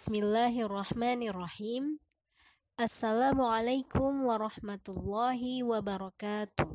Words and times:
Bismillahirrahmanirrahim. 0.00 2.00
Assalamualaikum 2.80 4.24
warahmatullahi 4.24 5.60
wabarakatuh. 5.60 6.72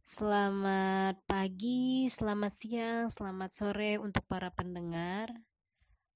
Selamat 0.00 1.20
pagi, 1.28 2.08
selamat 2.08 2.52
siang, 2.56 3.12
selamat 3.12 3.50
sore 3.52 4.00
untuk 4.00 4.24
para 4.24 4.48
pendengar. 4.48 5.28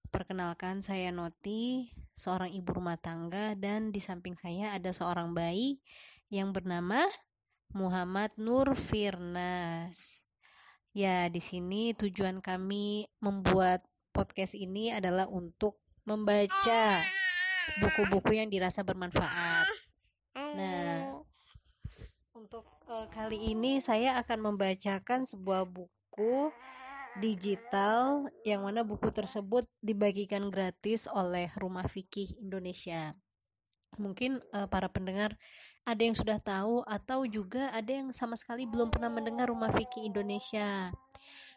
Perkenalkan 0.09 0.81
saya 0.81 1.13
Noti, 1.13 1.93
seorang 2.17 2.57
ibu 2.57 2.73
rumah 2.73 2.97
tangga 2.97 3.53
dan 3.61 3.93
di 3.93 4.01
samping 4.01 4.41
saya 4.41 4.73
ada 4.73 4.89
seorang 4.89 5.37
bayi 5.37 5.85
yang 6.33 6.57
bernama 6.57 7.05
Muhammad 7.77 8.33
Nur 8.41 8.73
Firnas. 8.73 10.25
Ya, 10.97 11.29
di 11.29 11.45
sini 11.45 11.93
tujuan 11.93 12.41
kami 12.41 13.05
membuat 13.21 13.85
podcast 14.11 14.59
ini 14.59 14.91
adalah 14.91 15.29
untuk 15.29 15.79
membaca 16.09 16.83
buku-buku 17.81 18.41
yang 18.41 18.49
dirasa 18.49 18.81
bermanfaat. 18.81 19.67
Nah, 20.57 21.21
untuk 22.33 22.65
uh, 22.89 23.07
kali 23.13 23.53
ini 23.53 23.83
saya 23.85 24.17
akan 24.23 24.53
membacakan 24.53 25.29
sebuah 25.29 25.69
buku 25.69 26.49
digital 27.19 28.31
yang 28.47 28.65
mana 28.65 28.87
buku 28.87 29.11
tersebut 29.11 29.67
dibagikan 29.83 30.49
gratis 30.49 31.11
oleh 31.11 31.51
Rumah 31.59 31.85
Fikih 31.91 32.39
Indonesia. 32.41 33.13
Mungkin 33.99 34.39
uh, 34.55 34.71
para 34.71 34.87
pendengar 34.89 35.35
ada 35.89 36.05
yang 36.05 36.15
sudah 36.15 36.39
tahu 36.39 36.85
atau 36.85 37.25
juga 37.25 37.73
ada 37.73 37.89
yang 37.89 38.13
sama 38.13 38.37
sekali 38.37 38.69
belum 38.69 38.93
pernah 38.93 39.09
mendengar 39.09 39.49
Rumah 39.51 39.73
Fikih 39.73 40.09
Indonesia. 40.09 40.93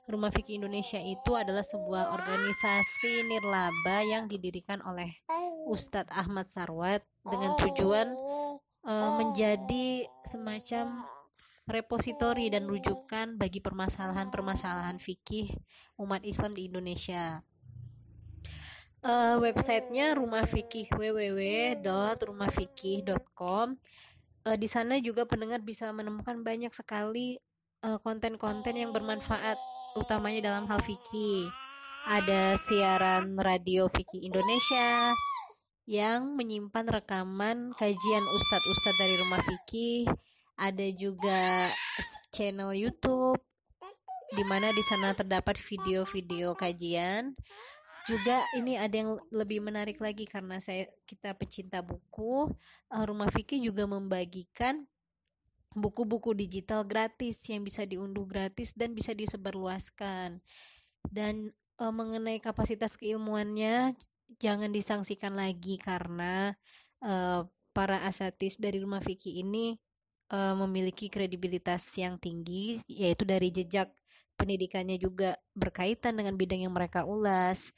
Rumah 0.09 0.33
Fikih 0.33 0.57
Indonesia 0.57 0.97
itu 0.97 1.37
adalah 1.37 1.61
sebuah 1.61 2.17
organisasi 2.17 3.29
nirlaba 3.29 4.01
yang 4.01 4.25
didirikan 4.25 4.81
oleh 4.81 5.21
Ustadz 5.69 6.09
Ahmad 6.17 6.49
Sarwat 6.49 7.05
dengan 7.21 7.53
tujuan 7.61 8.09
uh, 8.85 9.17
menjadi 9.21 10.05
semacam 10.25 11.05
repositori 11.69 12.49
dan 12.49 12.65
rujukan 12.65 13.37
bagi 13.37 13.61
permasalahan-permasalahan 13.61 14.97
fikih 14.97 15.53
umat 16.01 16.25
Islam 16.25 16.57
di 16.57 16.65
Indonesia. 16.67 17.45
Uh, 19.01 19.41
websitenya 19.41 20.13
Rumah 20.13 20.45
Fikih 20.45 20.85
www.rumahfikih.com. 20.93 23.81
Uh, 24.41 24.57
di 24.57 24.65
sana 24.69 24.97
juga 25.01 25.25
pendengar 25.25 25.61
bisa 25.65 25.93
menemukan 25.93 26.43
banyak 26.45 26.73
sekali 26.73 27.37
konten-konten 27.81 28.77
uh, 28.77 28.81
yang 28.85 28.93
bermanfaat 28.93 29.57
utamanya 29.95 30.51
dalam 30.51 30.67
hal 30.71 30.79
fikih. 30.79 31.51
Ada 32.01 32.57
siaran 32.57 33.37
radio 33.37 33.85
Fikih 33.85 34.25
Indonesia 34.25 35.13
yang 35.85 36.33
menyimpan 36.33 36.89
rekaman 36.89 37.77
kajian 37.77 38.25
ustadz-ustadz 38.25 38.97
dari 38.97 39.15
Rumah 39.21 39.41
Fikih. 39.45 40.09
Ada 40.57 40.87
juga 40.97 41.69
channel 42.33 42.73
YouTube 42.73 43.37
di 44.33 44.43
mana 44.47 44.73
di 44.73 44.81
sana 44.81 45.13
terdapat 45.13 45.61
video-video 45.61 46.57
kajian. 46.57 47.37
Juga 48.09 48.41
ini 48.57 48.81
ada 48.81 48.97
yang 48.97 49.21
lebih 49.29 49.61
menarik 49.61 50.01
lagi 50.01 50.25
karena 50.25 50.57
saya 50.57 50.89
kita 51.05 51.37
pecinta 51.37 51.85
buku, 51.85 52.49
eh, 52.89 53.03
Rumah 53.05 53.29
Fikih 53.29 53.61
juga 53.61 53.85
membagikan 53.85 54.89
buku-buku 55.71 56.35
digital 56.35 56.83
gratis 56.83 57.39
yang 57.47 57.63
bisa 57.63 57.87
diunduh 57.87 58.27
gratis 58.27 58.75
dan 58.75 58.91
bisa 58.91 59.15
disebarluaskan. 59.15 60.43
Dan 61.07 61.55
e, 61.79 61.83
mengenai 61.87 62.43
kapasitas 62.43 62.99
keilmuannya 62.99 63.95
jangan 64.39 64.71
disangsikan 64.71 65.39
lagi 65.39 65.79
karena 65.79 66.55
e, 66.99 67.45
para 67.71 68.03
asatis 68.03 68.59
dari 68.59 68.83
rumah 68.83 68.99
fikih 68.99 69.47
ini 69.47 69.79
e, 70.27 70.37
memiliki 70.59 71.07
kredibilitas 71.07 71.87
yang 71.95 72.19
tinggi 72.19 72.83
yaitu 72.91 73.23
dari 73.23 73.47
jejak 73.49 73.95
pendidikannya 74.35 74.99
juga 74.99 75.39
berkaitan 75.55 76.19
dengan 76.19 76.35
bidang 76.35 76.67
yang 76.67 76.75
mereka 76.75 77.07
ulas. 77.07 77.71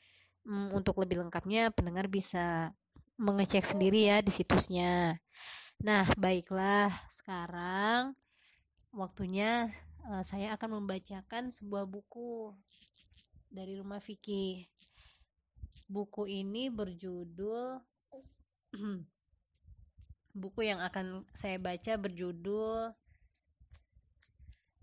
Untuk 0.76 1.00
lebih 1.00 1.24
lengkapnya 1.24 1.72
pendengar 1.72 2.12
bisa 2.12 2.76
mengecek 3.16 3.64
sendiri 3.64 4.12
ya 4.12 4.20
di 4.20 4.28
situsnya. 4.28 5.23
Nah, 5.84 6.08
baiklah, 6.16 6.96
sekarang 7.12 8.16
waktunya 8.96 9.68
uh, 10.08 10.24
saya 10.24 10.56
akan 10.56 10.80
membacakan 10.80 11.52
sebuah 11.52 11.84
buku 11.92 12.56
dari 13.52 13.76
Rumah 13.76 14.00
Fikih. 14.00 14.72
Buku 15.92 16.32
ini 16.32 16.72
berjudul 16.72 17.84
buku 20.42 20.62
yang 20.64 20.80
akan 20.80 21.28
saya 21.36 21.60
baca 21.60 22.00
berjudul 22.00 22.96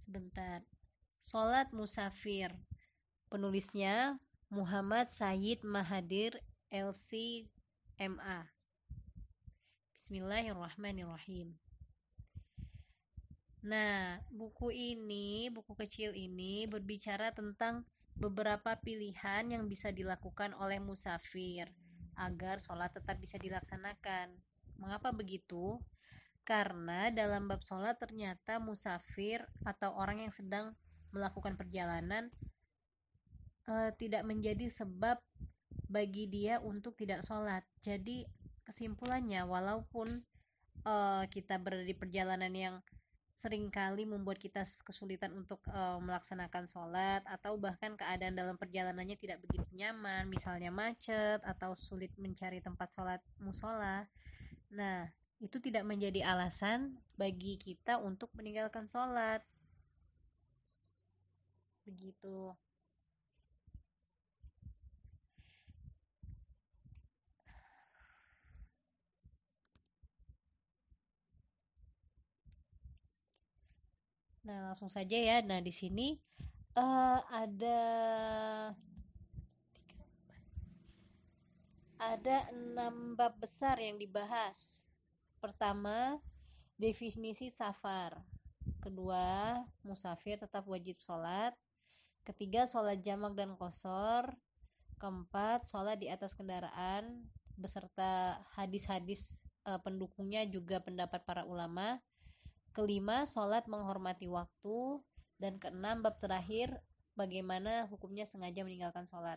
sebentar. 0.05 0.69
Salat 1.17 1.73
Musafir. 1.73 2.53
Penulisnya 3.33 4.21
Muhammad 4.53 5.09
Sayyid 5.09 5.65
Mahadir 5.65 6.45
LC 6.69 7.49
MA. 7.97 8.60
Bismillahirrahmanirrahim. 10.01 11.61
Nah, 13.69 14.17
buku 14.33 14.73
ini, 14.73 15.53
buku 15.53 15.77
kecil 15.77 16.17
ini 16.17 16.65
berbicara 16.65 17.37
tentang 17.37 17.85
beberapa 18.17 18.81
pilihan 18.81 19.53
yang 19.53 19.69
bisa 19.69 19.93
dilakukan 19.93 20.57
oleh 20.57 20.81
musafir 20.81 21.69
agar 22.17 22.65
sholat 22.65 22.97
tetap 22.97 23.21
bisa 23.21 23.37
dilaksanakan. 23.37 24.41
Mengapa 24.81 25.13
begitu? 25.13 25.77
Karena 26.49 27.13
dalam 27.13 27.45
bab 27.45 27.61
sholat 27.61 28.01
ternyata 28.01 28.57
musafir 28.57 29.45
atau 29.69 29.93
orang 30.01 30.25
yang 30.25 30.33
sedang 30.33 30.73
melakukan 31.13 31.61
perjalanan 31.61 32.33
e, 33.69 33.93
tidak 34.01 34.25
menjadi 34.25 34.65
sebab 34.65 35.21
bagi 35.93 36.25
dia 36.25 36.57
untuk 36.65 36.97
tidak 36.97 37.21
sholat. 37.21 37.69
Jadi 37.85 38.40
kesimpulannya 38.71 39.43
walaupun 39.43 40.23
uh, 40.87 41.27
kita 41.27 41.59
berada 41.59 41.83
di 41.83 41.93
perjalanan 41.93 42.55
yang 42.55 42.77
sering 43.35 43.73
kali 43.73 44.07
membuat 44.07 44.39
kita 44.39 44.63
kesulitan 44.87 45.35
untuk 45.35 45.59
uh, 45.75 45.99
melaksanakan 45.99 46.71
sholat 46.71 47.23
atau 47.27 47.59
bahkan 47.59 47.99
keadaan 47.99 48.39
dalam 48.39 48.55
perjalanannya 48.55 49.17
tidak 49.19 49.43
begitu 49.43 49.67
nyaman 49.75 50.31
misalnya 50.31 50.71
macet 50.71 51.41
atau 51.43 51.75
sulit 51.75 52.15
mencari 52.21 52.63
tempat 52.63 52.91
sholat 52.95 53.21
musola 53.43 54.07
nah 54.71 55.11
itu 55.41 55.57
tidak 55.57 55.89
menjadi 55.89 56.21
alasan 56.29 57.01
bagi 57.17 57.57
kita 57.57 57.97
untuk 57.97 58.29
meninggalkan 58.37 58.85
sholat. 58.85 59.41
Begitu 61.89 62.53
Nah, 74.51 74.75
langsung 74.75 74.91
saja 74.91 75.15
ya. 75.15 75.39
Nah, 75.47 75.63
di 75.63 75.71
sini 75.71 76.19
uh, 76.75 77.23
ada 77.31 77.81
ada 82.03 82.37
enam 82.51 83.15
bab 83.15 83.39
besar 83.39 83.79
yang 83.79 83.95
dibahas. 83.95 84.83
Pertama, 85.39 86.19
definisi 86.75 87.47
safar. 87.47 88.19
Kedua, 88.83 89.55
musafir 89.87 90.35
tetap 90.35 90.67
wajib 90.67 90.99
sholat. 90.99 91.55
Ketiga, 92.27 92.67
sholat 92.67 92.99
jamak 93.07 93.39
dan 93.39 93.55
kosor. 93.55 94.35
Keempat, 94.99 95.63
sholat 95.63 95.95
di 95.95 96.11
atas 96.11 96.35
kendaraan 96.35 97.23
beserta 97.55 98.43
hadis-hadis 98.59 99.47
uh, 99.63 99.79
pendukungnya 99.79 100.43
juga 100.43 100.83
pendapat 100.83 101.23
para 101.23 101.47
ulama 101.47 102.03
kelima 102.81 103.29
sholat 103.29 103.69
menghormati 103.69 104.25
waktu 104.25 105.05
dan 105.37 105.61
keenam 105.61 106.01
bab 106.01 106.17
terakhir 106.17 106.81
bagaimana 107.13 107.85
hukumnya 107.93 108.25
sengaja 108.25 108.65
meninggalkan 108.65 109.05
sholat 109.05 109.37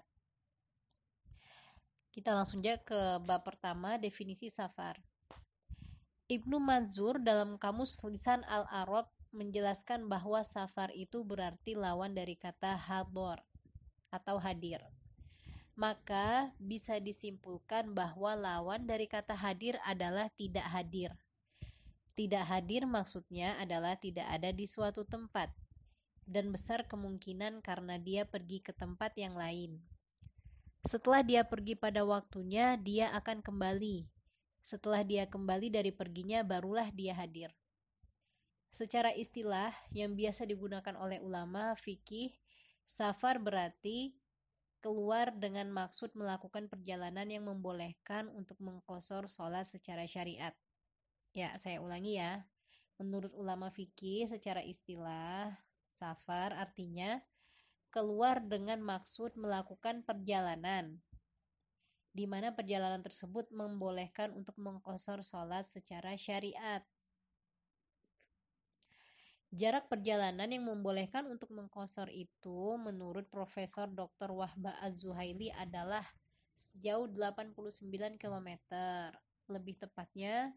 kita 2.16 2.32
langsung 2.32 2.64
aja 2.64 2.80
ke 2.80 3.20
bab 3.28 3.44
pertama 3.44 4.00
definisi 4.00 4.48
safar 4.48 4.96
Ibnu 6.32 6.56
Manzur 6.56 7.20
dalam 7.20 7.60
kamus 7.60 8.00
lisan 8.08 8.48
al-Arab 8.48 9.12
menjelaskan 9.36 10.08
bahwa 10.08 10.40
safar 10.48 10.88
itu 10.96 11.20
berarti 11.28 11.76
lawan 11.76 12.16
dari 12.16 12.40
kata 12.40 12.80
hador 12.80 13.44
atau 14.08 14.40
hadir. 14.40 14.80
Maka 15.76 16.56
bisa 16.64 17.02
disimpulkan 17.04 17.92
bahwa 17.92 18.40
lawan 18.40 18.88
dari 18.88 19.10
kata 19.10 19.36
hadir 19.36 19.76
adalah 19.84 20.32
tidak 20.32 20.64
hadir. 20.72 21.12
Tidak 22.14 22.46
hadir 22.46 22.86
maksudnya 22.86 23.58
adalah 23.58 23.98
tidak 23.98 24.30
ada 24.30 24.54
di 24.54 24.70
suatu 24.70 25.02
tempat, 25.02 25.50
dan 26.30 26.54
besar 26.54 26.86
kemungkinan 26.86 27.66
karena 27.66 27.98
dia 27.98 28.24
pergi 28.30 28.62
ke 28.62 28.70
tempat 28.70 29.18
yang 29.18 29.34
lain. 29.34 29.82
Setelah 30.84 31.24
dia 31.24 31.42
pergi 31.48 31.74
pada 31.80 32.04
waktunya, 32.04 32.76
dia 32.76 33.10
akan 33.16 33.40
kembali. 33.42 34.06
Setelah 34.62 35.02
dia 35.02 35.26
kembali 35.26 35.72
dari 35.72 35.90
perginya, 35.96 36.44
barulah 36.44 36.92
dia 36.92 37.16
hadir. 37.16 37.50
Secara 38.74 39.14
istilah 39.14 39.72
yang 39.94 40.18
biasa 40.18 40.44
digunakan 40.50 40.98
oleh 41.00 41.18
ulama 41.24 41.74
fikih, 41.78 42.36
safar 42.84 43.40
berarti 43.40 44.18
keluar 44.84 45.32
dengan 45.32 45.72
maksud 45.72 46.12
melakukan 46.20 46.68
perjalanan 46.68 47.26
yang 47.32 47.48
membolehkan 47.48 48.28
untuk 48.36 48.60
mengkosor 48.60 49.32
sholat 49.32 49.64
secara 49.64 50.04
syariat. 50.04 50.52
Ya, 51.34 51.50
saya 51.58 51.82
ulangi 51.82 52.22
ya. 52.22 52.46
Menurut 53.02 53.34
ulama 53.34 53.74
fikih 53.74 54.30
secara 54.30 54.62
istilah, 54.62 55.50
safar 55.90 56.54
artinya 56.54 57.26
keluar 57.90 58.38
dengan 58.42 58.82
maksud 58.82 59.34
melakukan 59.34 60.06
perjalanan 60.06 61.02
di 62.14 62.30
mana 62.30 62.54
perjalanan 62.54 63.02
tersebut 63.02 63.50
membolehkan 63.50 64.38
untuk 64.38 64.54
mengkosor 64.62 65.26
sholat 65.26 65.66
secara 65.66 66.14
syariat. 66.14 66.86
Jarak 69.50 69.90
perjalanan 69.90 70.50
yang 70.50 70.66
membolehkan 70.70 71.26
untuk 71.30 71.50
mengkosor 71.54 72.10
itu 72.14 72.78
menurut 72.78 73.26
Profesor 73.34 73.90
Dr. 73.90 74.34
Wahba 74.34 74.78
Az-Zuhaili 74.82 75.50
adalah 75.54 76.06
sejauh 76.54 77.10
89 77.10 78.18
km. 78.18 78.50
Lebih 79.50 79.78
tepatnya 79.82 80.54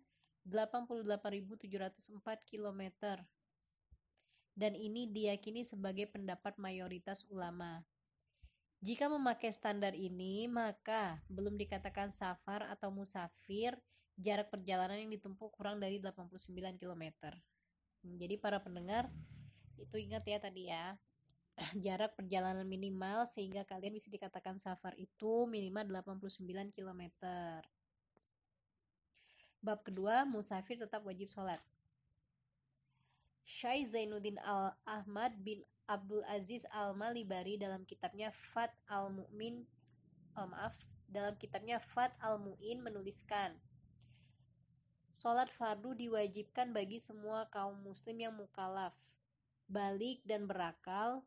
88.704 0.47 2.23
km 2.47 2.83
dan 4.57 4.73
ini 4.73 5.05
diyakini 5.13 5.69
sebagai 5.69 6.09
pendapat 6.09 6.57
mayoritas 6.57 7.29
ulama. 7.29 7.85
Jika 8.81 9.13
memakai 9.13 9.53
standar 9.53 9.93
ini, 9.93 10.49
maka 10.49 11.21
belum 11.29 11.61
dikatakan 11.61 12.09
safar 12.09 12.65
atau 12.73 12.89
musafir 12.89 13.77
jarak 14.17 14.49
perjalanan 14.49 14.97
yang 14.97 15.13
ditempuh 15.13 15.53
kurang 15.53 15.77
dari 15.77 16.01
89 16.01 16.57
km. 16.81 17.05
Jadi 18.01 18.35
para 18.41 18.63
pendengar, 18.65 19.13
itu 19.77 20.01
ingat 20.01 20.25
ya 20.25 20.39
tadi 20.41 20.73
ya, 20.73 20.97
jarak 21.85 22.17
perjalanan 22.17 22.65
minimal 22.65 23.29
sehingga 23.29 23.65
kalian 23.69 23.97
bisa 23.97 24.09
dikatakan 24.09 24.57
safar 24.57 24.97
itu 24.97 25.45
minimal 25.49 26.01
89 26.01 26.73
km. 26.73 27.03
Bab 29.67 29.83
kedua, 29.83 30.23
musafir 30.23 30.79
tetap 30.79 31.03
wajib 31.03 31.27
sholat. 31.27 31.59
Syai 33.43 33.83
Zainuddin 33.83 34.39
Al-Ahmad 34.39 35.35
bin 35.43 35.67
Abdul 35.91 36.23
Aziz 36.31 36.63
Al-Malibari 36.71 37.59
dalam 37.59 37.83
kitabnya 37.83 38.31
Fat 38.31 38.71
Al-Mu'min 38.87 39.67
oh, 40.39 40.47
maaf, 40.47 40.87
dalam 41.11 41.35
kitabnya 41.35 41.83
Fat 41.83 42.15
Al-Mu'in 42.23 42.79
menuliskan 42.79 43.59
Salat 45.17 45.49
fardu 45.49 45.97
diwajibkan 45.97 46.77
bagi 46.77 47.01
semua 47.01 47.49
kaum 47.49 47.81
muslim 47.81 48.21
yang 48.21 48.37
mukalaf, 48.37 48.93
balik 49.65 50.21
dan 50.29 50.45
berakal, 50.45 51.25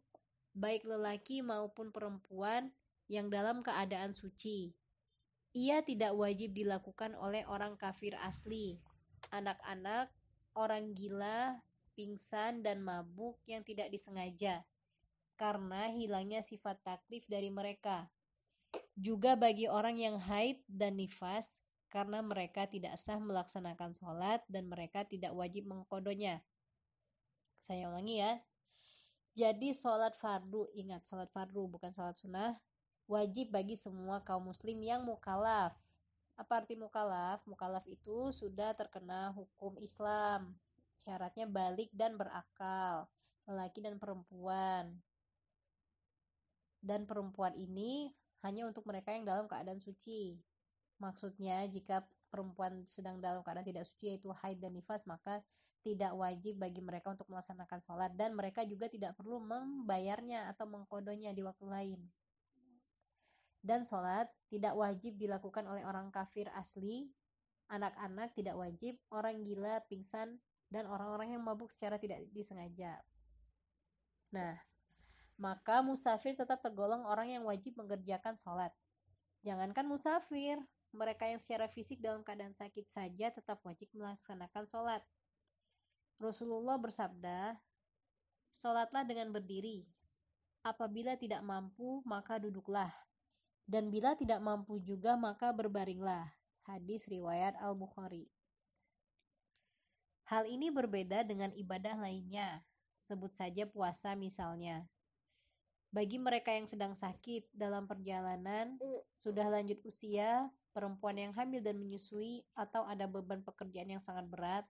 baik 0.53 0.85
lelaki 0.85 1.41
maupun 1.41 1.89
perempuan 1.89 2.69
yang 3.09 3.33
dalam 3.33 3.65
keadaan 3.65 4.13
suci. 4.13 4.77
Ia 5.59 5.83
tidak 5.83 6.15
wajib 6.15 6.55
dilakukan 6.55 7.19
oleh 7.19 7.43
orang 7.43 7.75
kafir 7.75 8.15
asli, 8.23 8.79
anak-anak, 9.27 10.07
orang 10.55 10.95
gila, 10.95 11.59
pingsan, 11.99 12.63
dan 12.63 12.79
mabuk 12.79 13.43
yang 13.43 13.59
tidak 13.67 13.91
disengaja 13.91 14.63
karena 15.35 15.91
hilangnya 15.91 16.39
sifat 16.39 16.79
taklif 16.79 17.27
dari 17.27 17.51
mereka. 17.51 18.07
Juga 18.95 19.35
bagi 19.35 19.67
orang 19.67 19.99
yang 19.99 20.15
haid 20.15 20.63
dan 20.63 20.95
nifas 20.95 21.59
karena 21.91 22.23
mereka 22.23 22.63
tidak 22.63 22.95
sah 22.95 23.19
melaksanakan 23.19 23.91
sholat 23.91 24.39
dan 24.47 24.71
mereka 24.71 25.03
tidak 25.03 25.35
wajib 25.35 25.67
mengkodonya. 25.67 26.39
Saya 27.59 27.91
ulangi 27.91 28.23
ya. 28.23 28.39
Jadi 29.35 29.75
sholat 29.75 30.15
fardu, 30.15 30.71
ingat 30.71 31.03
sholat 31.03 31.27
fardu 31.27 31.67
bukan 31.67 31.91
sholat 31.91 32.15
sunnah, 32.15 32.55
wajib 33.09 33.49
bagi 33.49 33.73
semua 33.73 34.21
kaum 34.21 34.53
muslim 34.53 34.77
yang 34.85 35.01
mukalaf. 35.01 35.73
Apa 36.37 36.61
arti 36.61 36.77
mukalaf? 36.77 37.41
Mukalaf 37.49 37.83
itu 37.89 38.29
sudah 38.29 38.77
terkena 38.77 39.33
hukum 39.33 39.75
Islam 39.81 40.53
Syaratnya 40.99 41.47
balik 41.47 41.87
dan 41.95 42.19
berakal, 42.19 43.07
lelaki 43.47 43.79
dan 43.79 43.95
perempuan. 43.95 44.99
Dan 46.83 47.07
perempuan 47.07 47.55
ini 47.55 48.11
hanya 48.43 48.67
untuk 48.67 48.83
mereka 48.83 49.15
yang 49.15 49.23
dalam 49.23 49.47
keadaan 49.47 49.79
suci. 49.79 50.43
Maksudnya 50.99 51.63
jika 51.71 52.03
perempuan 52.27 52.83
sedang 52.83 53.23
dalam 53.23 53.39
keadaan 53.47 53.63
tidak 53.63 53.87
suci 53.87 54.11
yaitu 54.11 54.27
haid 54.43 54.59
dan 54.59 54.75
nifas 54.75 55.07
maka 55.07 55.39
tidak 55.79 56.11
wajib 56.13 56.59
bagi 56.59 56.83
mereka 56.83 57.15
untuk 57.15 57.31
melaksanakan 57.31 57.79
sholat 57.79 58.11
dan 58.19 58.35
mereka 58.35 58.67
juga 58.67 58.91
tidak 58.91 59.15
perlu 59.15 59.39
membayarnya 59.39 60.51
atau 60.51 60.67
mengkodonya 60.67 61.31
di 61.31 61.41
waktu 61.47 61.63
lain. 61.63 61.99
Dan 63.59 63.83
sholat 63.83 64.31
tidak 64.47 64.73
wajib 64.75 65.19
dilakukan 65.19 65.67
oleh 65.67 65.83
orang 65.83 66.09
kafir 66.09 66.47
asli, 66.55 67.11
anak-anak 67.67 68.31
tidak 68.33 68.55
wajib, 68.55 68.95
orang 69.11 69.43
gila, 69.43 69.83
pingsan, 69.91 70.39
dan 70.71 70.87
orang-orang 70.87 71.35
yang 71.35 71.43
mabuk 71.43 71.69
secara 71.69 71.99
tidak 71.99 72.23
disengaja. 72.31 73.03
Nah, 74.31 74.55
maka 75.35 75.81
musafir 75.83 76.37
tetap 76.37 76.61
tergolong 76.63 77.03
orang 77.03 77.33
yang 77.33 77.43
wajib 77.43 77.75
mengerjakan 77.75 78.37
sholat. 78.39 78.71
Jangankan 79.43 79.87
musafir, 79.87 80.59
mereka 80.91 81.29
yang 81.29 81.37
secara 81.37 81.69
fisik 81.69 82.01
dalam 82.01 82.25
keadaan 82.25 82.51
sakit 82.51 82.85
saja 82.89 83.29
tetap 83.29 83.61
wajib 83.61 83.87
melaksanakan 83.93 84.65
sholat. 84.65 85.01
Rasulullah 86.19 86.75
bersabda, 86.75 87.55
Sholatlah 88.49 89.05
dengan 89.05 89.29
berdiri. 89.29 89.85
Apabila 90.65 91.15
tidak 91.15 91.45
mampu, 91.45 92.01
maka 92.03 92.41
duduklah. 92.41 92.91
Dan 93.69 93.93
bila 93.93 94.17
tidak 94.17 94.41
mampu 94.41 94.81
juga, 94.81 95.13
maka 95.13 95.53
berbaringlah. 95.53 96.33
Hadis 96.65 97.05
riwayat 97.05 97.53
Al-Bukhari. 97.61 98.25
Hal 100.25 100.49
ini 100.49 100.73
berbeda 100.73 101.21
dengan 101.21 101.53
ibadah 101.53 101.93
lainnya, 101.93 102.65
sebut 102.97 103.29
saja 103.37 103.69
puasa 103.69 104.17
misalnya. 104.17 104.89
Bagi 105.93 106.17
mereka 106.17 106.49
yang 106.49 106.65
sedang 106.65 106.97
sakit 106.97 107.49
dalam 107.53 107.85
perjalanan, 107.85 108.77
sudah 109.13 109.45
lanjut 109.49 109.77
usia, 109.85 110.49
perempuan 110.73 111.17
yang 111.21 111.33
hamil 111.37 111.61
dan 111.61 111.77
menyusui, 111.77 112.45
atau 112.57 112.89
ada 112.89 113.05
beban 113.05 113.45
pekerjaan 113.45 113.93
yang 113.93 114.01
sangat 114.01 114.25
berat, 114.29 114.65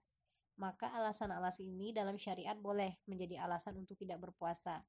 maka 0.60 0.92
alasan-alasan 0.92 1.72
ini 1.72 1.96
dalam 1.96 2.20
syariat 2.20 2.56
boleh 2.56 3.00
menjadi 3.08 3.48
alasan 3.48 3.80
untuk 3.80 3.96
tidak 3.96 4.20
berpuasa. 4.20 4.84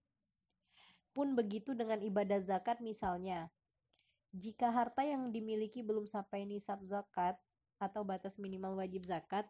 Pun 1.16 1.32
begitu 1.36 1.76
dengan 1.76 2.04
ibadah 2.04 2.40
zakat 2.44 2.84
misalnya. 2.84 3.52
Jika 4.32 4.72
harta 4.72 5.04
yang 5.04 5.28
dimiliki 5.36 5.84
belum 5.84 6.08
sampai 6.08 6.48
nisab 6.48 6.80
zakat 6.88 7.36
atau 7.76 8.08
batas 8.08 8.40
minimal 8.40 8.80
wajib 8.80 9.04
zakat, 9.04 9.44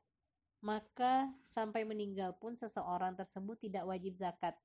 maka 0.61 1.29
sampai 1.45 1.85
meninggal 1.85 2.37
pun 2.37 2.57
seseorang 2.57 3.13
tersebut 3.13 3.61
tidak 3.61 3.85
wajib 3.85 4.17
zakat. 4.17 4.57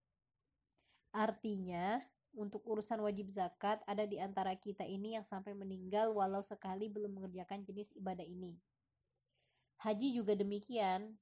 Artinya, 1.13 2.01
untuk 2.37 2.61
urusan 2.69 3.01
wajib 3.01 3.33
zakat 3.33 3.81
ada 3.89 4.05
di 4.05 4.21
antara 4.21 4.53
kita 4.57 4.85
ini 4.85 5.17
yang 5.17 5.25
sampai 5.25 5.57
meninggal 5.57 6.13
walau 6.13 6.45
sekali 6.45 6.93
belum 6.93 7.17
mengerjakan 7.17 7.65
jenis 7.65 7.97
ibadah 7.97 8.25
ini. 8.25 8.61
Haji 9.81 10.13
juga 10.13 10.37
demikian. 10.37 11.17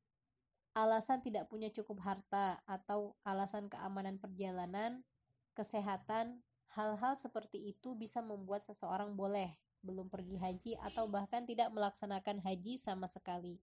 Alasan 0.74 1.22
tidak 1.22 1.46
punya 1.46 1.70
cukup 1.70 2.02
harta 2.02 2.58
atau 2.66 3.14
alasan 3.22 3.70
keamanan 3.70 4.18
perjalanan, 4.18 5.06
kesehatan, 5.54 6.42
hal-hal 6.74 7.14
seperti 7.14 7.70
itu 7.70 7.94
bisa 7.94 8.18
membuat 8.20 8.62
seseorang 8.62 9.14
boleh 9.14 9.54
belum 9.84 10.08
pergi 10.08 10.40
haji 10.40 10.72
atau 10.80 11.04
bahkan 11.06 11.44
tidak 11.44 11.68
melaksanakan 11.70 12.40
haji 12.40 12.80
sama 12.80 13.04
sekali. 13.04 13.60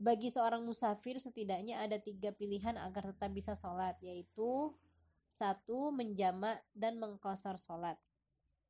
Bagi 0.00 0.32
seorang 0.32 0.66
musafir 0.66 1.20
setidaknya 1.22 1.78
ada 1.78 2.00
tiga 2.02 2.34
pilihan 2.34 2.74
agar 2.80 3.14
tetap 3.14 3.30
bisa 3.30 3.54
sholat, 3.54 3.94
yaitu 4.02 4.74
satu 5.30 5.94
menjamak 5.94 6.64
dan 6.74 6.98
mengkosar 6.98 7.60
sholat, 7.60 7.94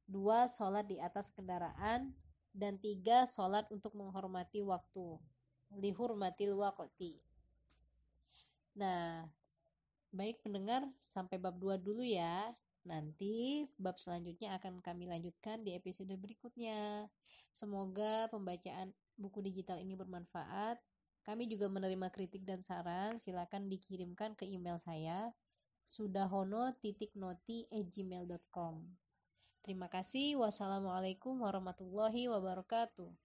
dua 0.05 0.45
sholat 0.50 0.85
di 0.85 1.00
atas 1.00 1.33
kendaraan, 1.33 2.12
dan 2.53 2.76
tiga 2.76 3.25
sholat 3.25 3.64
untuk 3.73 3.97
menghormati 3.97 4.61
waktu, 4.61 5.17
lihurmatil 5.75 6.61
waqti. 6.61 7.19
Nah, 8.76 9.26
baik 10.12 10.45
pendengar, 10.45 10.87
sampai 11.00 11.41
bab 11.41 11.57
dua 11.57 11.81
dulu 11.81 12.05
ya. 12.05 12.53
Nanti 12.85 13.64
bab 13.81 13.97
selanjutnya 13.97 14.61
akan 14.61 14.85
kami 14.85 15.09
lanjutkan 15.09 15.64
di 15.64 15.73
episode 15.73 16.12
berikutnya. 16.21 17.09
Semoga 17.49 18.29
pembacaan 18.29 18.93
buku 19.17 19.41
digital 19.41 19.81
ini 19.81 19.97
bermanfaat. 19.97 20.76
Kami 21.25 21.49
juga 21.49 21.73
menerima 21.73 22.12
kritik 22.12 22.45
dan 22.45 22.61
saran, 22.61 23.17
silakan 23.17 23.73
dikirimkan 23.73 24.37
ke 24.37 24.45
email 24.45 24.76
saya 24.76 25.33
sudahono.noti@gmail.com. 25.88 28.75
Terima 29.64 29.88
kasih. 29.88 30.37
Wassalamualaikum 30.37 31.41
warahmatullahi 31.41 32.29
wabarakatuh. 32.29 33.24